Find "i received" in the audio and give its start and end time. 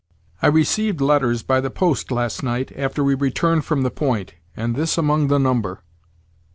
0.41-0.99